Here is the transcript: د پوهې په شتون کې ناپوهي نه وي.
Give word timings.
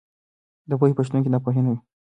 د 0.69 0.71
پوهې 0.79 0.93
په 0.97 1.03
شتون 1.05 1.19
کې 1.23 1.29
ناپوهي 1.33 1.61
نه 1.65 1.69
وي. 1.71 1.79